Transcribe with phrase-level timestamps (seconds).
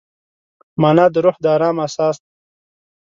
[0.81, 2.31] مانا د روح د ارام اساس دی.